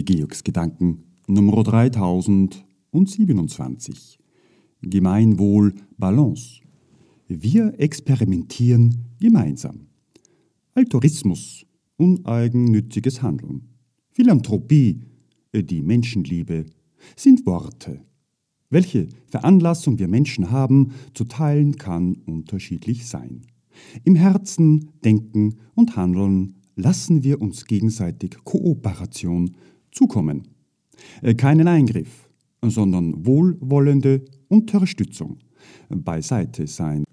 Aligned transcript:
Georgs 0.00 0.42
Gedanken 0.42 1.04
Nummer 1.28 1.62
3027. 1.62 4.18
Gemeinwohl 4.80 5.74
Balance. 5.98 6.62
Wir 7.28 7.78
experimentieren 7.78 9.04
gemeinsam. 9.20 9.88
Altruismus, 10.74 11.66
uneigennütziges 11.98 13.20
Handeln. 13.20 13.68
Philanthropie, 14.12 15.02
die 15.54 15.82
Menschenliebe 15.82 16.64
sind 17.14 17.44
Worte. 17.44 18.00
Welche 18.70 19.08
Veranlassung 19.26 19.98
wir 19.98 20.08
Menschen 20.08 20.50
haben, 20.50 20.92
zu 21.12 21.24
teilen, 21.24 21.76
kann 21.76 22.14
unterschiedlich 22.24 23.06
sein. 23.06 23.42
Im 24.04 24.14
Herzen, 24.14 24.88
Denken 25.04 25.56
und 25.74 25.96
Handeln 25.96 26.54
lassen 26.76 27.24
wir 27.24 27.42
uns 27.42 27.66
gegenseitig 27.66 28.38
Kooperation 28.44 29.54
zukommen. 29.92 30.48
Äh, 31.22 31.34
keinen 31.34 31.68
Eingriff, 31.68 32.28
sondern 32.62 33.24
wohlwollende 33.24 34.24
Unterstützung. 34.48 35.38
Beiseite 35.88 36.66
sein. 36.66 37.04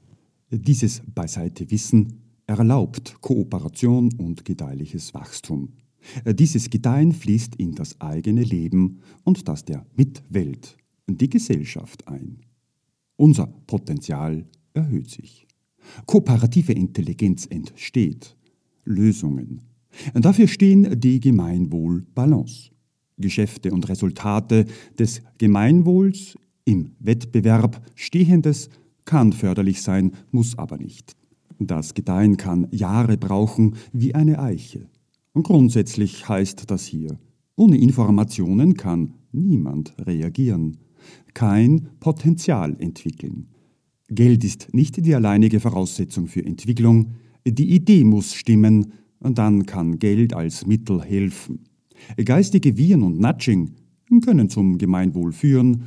Dieses 0.50 1.02
Beiseite-Wissen 1.14 2.22
erlaubt 2.48 3.18
Kooperation 3.22 4.12
und 4.18 4.44
gedeihliches 4.44 5.14
Wachstum. 5.14 5.70
Äh, 6.24 6.34
dieses 6.34 6.70
Gedeihen 6.70 7.12
fließt 7.12 7.56
in 7.56 7.74
das 7.74 8.00
eigene 8.02 8.44
Leben 8.44 9.02
und 9.24 9.48
das 9.48 9.66
der 9.66 9.86
Mitwelt, 9.96 10.78
die 11.08 11.30
Gesellschaft 11.30 12.08
ein. 12.08 12.40
Unser 13.16 13.48
Potenzial 13.48 14.46
erhöht 14.74 15.10
sich. 15.10 15.46
Kooperative 16.06 16.74
Intelligenz 16.74 17.46
entsteht. 17.46 18.36
Lösungen. 18.86 19.62
Dafür 20.14 20.48
stehen 20.48 21.00
die 21.00 21.20
Gemeinwohlbalance. 21.20 22.72
Geschäfte 23.20 23.72
und 23.72 23.88
Resultate 23.90 24.66
des 24.98 25.22
Gemeinwohls 25.38 26.38
im 26.66 26.92
Wettbewerb 27.00 27.82
stehendes 27.96 28.70
kann 29.06 29.34
förderlich 29.34 29.82
sein, 29.82 30.12
muss 30.32 30.58
aber 30.58 30.78
nicht. 30.78 31.16
Das 31.60 31.94
Gedeihen 31.94 32.38
kann 32.38 32.68
Jahre 32.72 33.18
brauchen 33.18 33.76
wie 33.92 34.16
eine 34.16 34.40
Eiche. 34.40 34.88
Grundsätzlich 35.34 36.28
heißt 36.28 36.70
das 36.70 36.86
hier, 36.86 37.18
ohne 37.56 37.78
Informationen 37.78 38.76
kann 38.76 39.14
niemand 39.32 39.94
reagieren, 40.00 40.78
kein 41.34 41.90
Potenzial 42.00 42.76
entwickeln. 42.80 43.48
Geld 44.10 44.44
ist 44.44 44.74
nicht 44.74 45.06
die 45.06 45.16
alleinige 45.16 45.60
Voraussetzung 45.60 46.28
für 46.28 46.44
Entwicklung, 46.46 47.14
die 47.46 47.74
Idee 47.74 48.04
muss 48.04 48.34
stimmen, 48.34 48.94
dann 49.20 49.66
kann 49.66 50.00
Geld 50.00 50.34
als 50.34 50.66
Mittel 50.66 51.02
helfen. 51.02 51.69
Geistige 52.24 52.78
Viren 52.78 53.04
und 53.04 53.20
Nudging 53.20 53.72
können 54.24 54.50
zum 54.50 54.78
Gemeinwohl 54.78 55.32
führen, 55.32 55.84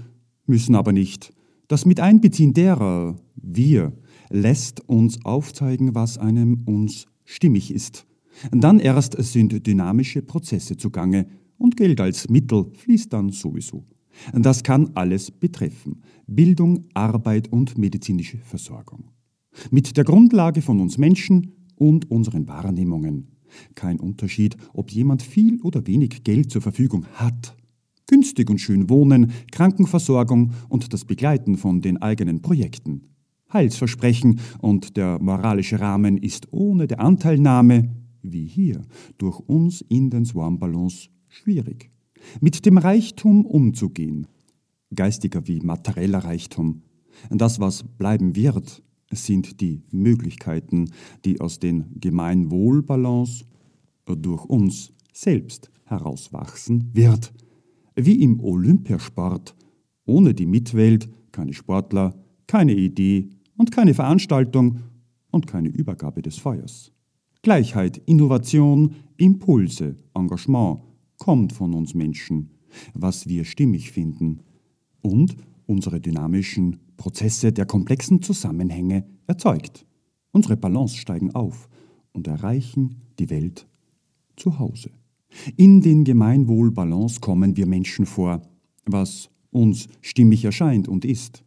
müssen 0.47 0.75
aber 0.75 0.93
nicht. 0.93 1.33
Das 1.69 1.87
Miteinbeziehen 1.87 2.53
derer, 2.53 3.17
wir, 3.35 3.93
lässt 4.31 4.89
uns 4.89 5.25
aufzeigen, 5.25 5.95
was 5.95 6.19
einem 6.19 6.63
uns 6.65 7.07
stimmig 7.25 7.73
ist. 7.73 8.07
Dann 8.51 8.81
erst 8.81 9.17
sind 9.23 9.67
dynamische 9.67 10.23
Prozesse 10.23 10.77
zugange 10.77 11.27
und 11.59 11.77
Geld 11.77 12.01
als 12.01 12.29
Mittel 12.29 12.67
fließt 12.75 13.13
dann 13.13 13.31
sowieso. 13.31 13.85
Das 14.33 14.63
kann 14.63 14.91
alles 14.95 15.31
betreffen. 15.31 16.03
Bildung, 16.27 16.87
Arbeit 16.95 17.53
und 17.53 17.79
medizinische 17.79 18.39
Versorgung. 18.39 19.11
Mit 19.71 19.97
der 19.97 20.05
Grundlage 20.05 20.63
von 20.63 20.81
uns 20.81 20.99
Menschen 20.99 21.53
und 21.77 22.11
unseren 22.11 22.49
Wahrnehmungen. 22.49 23.29
Kein 23.75 24.01
Unterschied, 24.01 24.57
ob 24.73 24.91
jemand 24.91 25.23
viel 25.23 25.61
oder 25.63 25.87
wenig 25.87 26.25
Geld 26.25 26.51
zur 26.51 26.63
Verfügung 26.63 27.07
hat. 27.15 27.57
Günstig 28.07 28.51
und 28.51 28.59
schön 28.59 28.91
wohnen, 28.91 29.33
Krankenversorgung 29.51 30.53
und 30.69 30.93
das 30.93 31.05
Begleiten 31.05 31.57
von 31.57 31.81
den 31.81 31.97
eigenen 31.97 32.43
Projekten. 32.43 33.09
Heilsversprechen 33.53 34.41
und 34.61 34.97
der 34.97 35.19
moralische 35.21 35.81
Rahmen 35.81 36.17
ist 36.19 36.49
ohne 36.53 36.87
der 36.87 37.01
Anteilnahme, 37.01 37.91
wie 38.23 38.47
hier, 38.47 38.83
durch 39.19 39.41
uns 39.41 39.83
in 39.83 40.11
den 40.11 40.25
Swarmballons 40.25 41.11
schwierig. 41.29 41.91
Mit 42.41 42.65
dem 42.67 42.79
Reichtum 42.79 43.45
umzugehen, 43.45 44.27
geistiger 44.95 45.47
wie 45.49 45.61
materieller 45.61 46.25
Reichtum, 46.25 46.83
das, 47.31 47.61
was 47.61 47.83
bleiben 47.83 48.37
wird, 48.37 48.83
sind 49.13 49.61
die 49.61 49.83
Möglichkeiten, 49.91 50.91
die 51.25 51.41
aus 51.41 51.59
den 51.59 51.87
Gemeinwohlbalance 52.01 53.45
durch 54.07 54.45
uns 54.45 54.93
selbst 55.13 55.71
herauswachsen 55.85 56.91
wird. 56.93 57.33
Wie 57.95 58.23
im 58.23 58.41
Olympiasport, 58.41 59.55
ohne 60.07 60.35
die 60.35 60.47
Mitwelt 60.47 61.09
keine 61.31 61.53
Sportler, 61.53 62.15
keine 62.47 62.75
Idee 62.75 63.31
und 63.57 63.71
keine 63.71 63.95
Veranstaltung 63.95 64.81
und 65.31 65.47
keine 65.47 65.69
Übergabe 65.69 66.23
des 66.23 66.39
Feuers. 66.39 66.93
Gleichheit, 67.43 68.01
Innovation, 68.07 68.95
Impulse, 69.17 69.97
Engagement 70.15 70.81
kommt 71.19 71.53
von 71.53 71.75
uns 71.75 71.95
Menschen, 71.95 72.51
was 72.95 73.29
wir 73.29 73.45
stimmig 73.45 73.91
finden 73.91 74.41
und 75.01 75.37
unsere 75.67 76.01
dynamischen 76.01 76.79
Prozesse 76.97 77.53
der 77.53 77.67
komplexen 77.67 78.23
Zusammenhänge 78.23 79.05
erzeugt. 79.27 79.87
Unsere 80.33 80.57
Balance 80.57 80.97
steigen 80.97 81.35
auf 81.35 81.69
und 82.13 82.27
erreichen 82.27 83.03
die 83.19 83.31
Welt 83.31 83.67
zu 84.37 84.59
Hause. 84.59 84.91
In 85.57 85.81
den 85.81 86.05
Gemeinwohlbalance 86.05 87.21
kommen 87.21 87.57
wir 87.57 87.67
Menschen 87.67 88.07
vor, 88.07 88.43
was 88.85 89.31
uns 89.51 89.89
stimmig 90.01 90.45
erscheint 90.45 90.89
und 90.89 91.05
ist, 91.05 91.45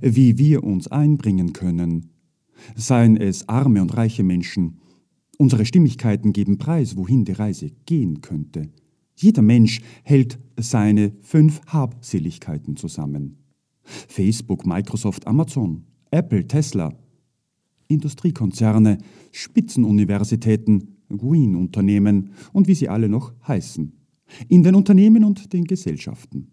wie 0.00 0.38
wir 0.38 0.64
uns 0.64 0.88
einbringen 0.88 1.52
können, 1.52 2.10
seien 2.74 3.16
es 3.16 3.48
arme 3.48 3.82
und 3.82 3.96
reiche 3.96 4.22
Menschen. 4.22 4.78
Unsere 5.38 5.66
Stimmigkeiten 5.66 6.32
geben 6.32 6.58
preis, 6.58 6.96
wohin 6.96 7.24
die 7.24 7.32
Reise 7.32 7.70
gehen 7.86 8.20
könnte. 8.20 8.70
Jeder 9.16 9.42
Mensch 9.42 9.80
hält 10.02 10.38
seine 10.56 11.12
fünf 11.20 11.60
Habseligkeiten 11.66 12.76
zusammen. 12.76 13.43
Facebook, 13.84 14.66
Microsoft, 14.66 15.26
Amazon, 15.26 15.84
Apple, 16.10 16.46
Tesla, 16.46 16.92
Industriekonzerne, 17.88 18.98
Spitzenuniversitäten, 19.32 20.96
Green-Unternehmen 21.08 22.30
und 22.52 22.68
wie 22.68 22.74
sie 22.74 22.88
alle 22.88 23.08
noch 23.08 23.32
heißen. 23.46 23.92
In 24.48 24.62
den 24.62 24.74
Unternehmen 24.74 25.24
und 25.24 25.52
den 25.52 25.64
Gesellschaften. 25.64 26.48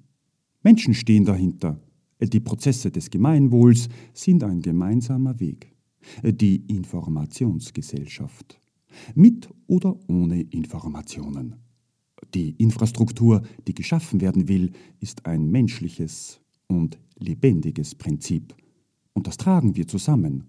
Menschen 0.63 0.93
stehen 0.93 1.25
dahinter. 1.25 1.81
Die 2.21 2.39
Prozesse 2.39 2.91
des 2.91 3.09
Gemeinwohls 3.09 3.87
sind 4.13 4.43
ein 4.43 4.61
gemeinsamer 4.61 5.39
Weg. 5.39 5.73
Die 6.23 6.57
Informationsgesellschaft. 6.67 8.59
Mit 9.15 9.49
oder 9.67 9.97
ohne 10.07 10.41
Informationen. 10.41 11.55
Die 12.33 12.51
Infrastruktur, 12.57 13.41
die 13.67 13.73
geschaffen 13.73 14.21
werden 14.21 14.47
will, 14.47 14.71
ist 14.99 15.25
ein 15.25 15.49
menschliches 15.49 16.39
und 16.67 16.99
lebendiges 17.21 17.95
Prinzip. 17.95 18.55
Und 19.13 19.27
das 19.27 19.37
tragen 19.37 19.75
wir 19.75 19.87
zusammen. 19.87 20.45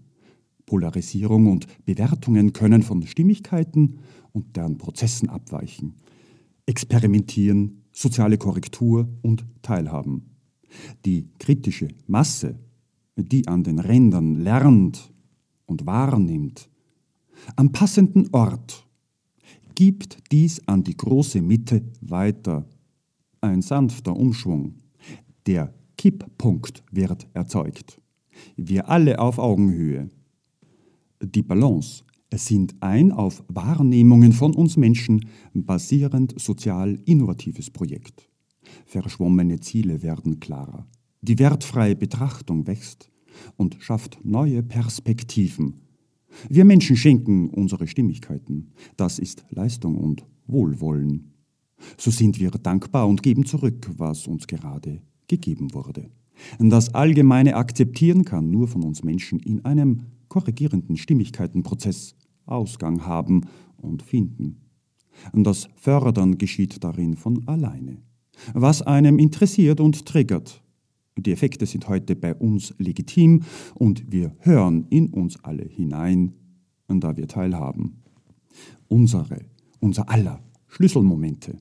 Polarisierung 0.67 1.51
und 1.51 1.67
Bewertungen 1.85 2.53
können 2.53 2.83
von 2.83 3.03
Stimmigkeiten 3.07 3.99
und 4.33 4.57
deren 4.57 4.79
Prozessen 4.79 5.29
abweichen. 5.29 5.95
Experimentieren, 6.67 7.83
soziale 7.93 8.39
Korrektur 8.39 9.09
und 9.23 9.45
Teilhaben. 9.63 10.31
Die 11.05 11.29
kritische 11.39 11.89
Masse, 12.07 12.59
die 13.17 13.47
an 13.49 13.65
den 13.65 13.79
Rändern 13.79 14.37
lernt 14.37 15.13
und 15.67 15.85
wahrnimmt, 15.85 16.71
am 17.57 17.73
passenden 17.73 18.29
Ort 18.33 18.87
gibt 19.75 20.19
dies 20.31 20.67
an 20.69 20.85
die 20.85 20.97
große 20.97 21.43
Mitte 21.43 21.83
weiter. 22.01 22.67
Ein 23.41 23.63
sanfter 23.63 24.17
Umschwung. 24.17 24.77
Der 25.47 25.75
Kipppunkt 26.03 26.83
wird 26.91 27.29
erzeugt. 27.33 28.01
Wir 28.57 28.89
alle 28.89 29.21
auf 29.21 29.39
Augenhöhe. 29.39 30.11
Die 31.23 31.45
Balance 31.45 32.03
sind 32.35 32.75
ein 32.81 33.13
auf 33.13 33.45
Wahrnehmungen 33.47 34.33
von 34.33 34.53
uns 34.53 34.77
Menschen 34.77 35.29
basierend 35.55 36.35
sozial 36.41 36.99
innovatives 37.05 37.71
Projekt. 37.71 38.29
Verschwommene 38.85 39.61
Ziele 39.61 40.03
werden 40.03 40.41
klarer. 40.41 40.89
Die 41.21 41.39
wertfreie 41.39 41.95
Betrachtung 41.95 42.67
wächst 42.67 43.09
und 43.57 43.77
schafft 43.79 44.19
neue 44.25 44.65
Perspektiven 44.65 45.83
wir 46.49 46.65
Menschen 46.65 46.97
schenken 46.97 47.51
unsere 47.51 47.87
Stimmigkeiten. 47.87 48.73
Das 48.97 49.19
ist 49.19 49.45
Leistung 49.51 49.99
und 49.99 50.25
Wohlwollen. 50.47 51.35
So 51.99 52.11
sind 52.11 52.41
wir 52.41 52.51
dankbar 52.51 53.07
und 53.07 53.23
geben 53.23 53.45
zurück, 53.45 53.91
was 53.99 54.27
uns 54.27 54.47
gerade 54.47 55.03
gegeben 55.33 55.73
wurde. 55.73 56.11
Das 56.59 56.95
allgemeine 56.95 57.57
Akzeptieren 57.57 58.27
kann 58.27 58.51
nur 58.51 58.69
von 58.69 58.83
uns 58.85 59.03
Menschen 59.03 59.41
in 59.41 59.65
einem 59.65 60.03
korrigierenden 60.29 60.99
Stimmigkeitenprozess 60.99 62.15
Ausgang 62.45 63.07
haben 63.07 63.47
und 63.79 64.03
finden. 64.03 64.61
Das 65.33 65.69
Fördern 65.77 66.37
geschieht 66.37 66.85
darin 66.85 67.17
von 67.17 67.49
alleine. 67.49 68.03
Was 68.53 68.83
einem 68.83 69.19
interessiert 69.19 69.81
und 69.81 70.05
triggert. 70.05 70.63
Die 71.17 71.33
Effekte 71.33 71.65
sind 71.65 71.89
heute 71.89 72.15
bei 72.15 72.35
uns 72.35 72.75
legitim 72.79 73.43
und 73.75 74.11
wir 74.13 74.35
hören 74.41 74.87
in 74.91 75.09
uns 75.09 75.43
alle 75.45 75.65
hinein, 75.65 76.33
da 76.89 77.17
wir 77.17 77.27
teilhaben. 77.27 78.03
Unsere, 78.89 79.47
unser 79.81 80.11
aller 80.11 80.43
Schlüsselmomente. 80.67 81.57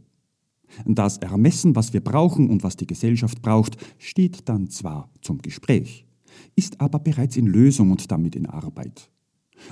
Das 0.85 1.17
Ermessen, 1.17 1.75
was 1.75 1.93
wir 1.93 2.01
brauchen 2.01 2.49
und 2.49 2.63
was 2.63 2.77
die 2.77 2.87
Gesellschaft 2.87 3.41
braucht, 3.41 3.77
steht 3.97 4.47
dann 4.47 4.69
zwar 4.69 5.09
zum 5.21 5.41
Gespräch, 5.41 6.05
ist 6.55 6.79
aber 6.79 6.99
bereits 6.99 7.37
in 7.37 7.47
Lösung 7.47 7.91
und 7.91 8.11
damit 8.11 8.35
in 8.35 8.45
Arbeit. 8.45 9.09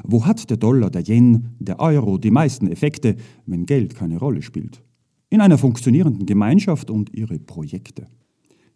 Wo 0.03 0.25
hat 0.25 0.49
der 0.49 0.57
Dollar, 0.57 0.89
der 0.89 1.07
Yen, 1.07 1.55
der 1.59 1.79
Euro 1.79 2.17
die 2.17 2.31
meisten 2.31 2.67
Effekte, 2.67 3.15
wenn 3.45 3.65
Geld 3.65 3.95
keine 3.95 4.17
Rolle 4.17 4.41
spielt? 4.41 4.83
In 5.29 5.41
einer 5.41 5.57
funktionierenden 5.57 6.25
Gemeinschaft 6.25 6.89
und 6.89 7.13
ihre 7.13 7.39
Projekte. 7.39 8.07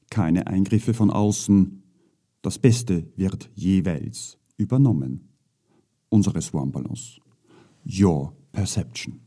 Keine 0.09 0.47
Eingriffe 0.47 0.93
von 0.93 1.09
außen. 1.09 1.83
Das 2.41 2.59
Beste 2.59 3.07
wird 3.15 3.49
jeweils 3.55 4.37
übernommen. 4.57 5.29
Unsere 6.09 6.41
Swan 6.41 6.71
Balance. 6.71 7.19
Your 7.85 8.33
Perception. 8.51 9.19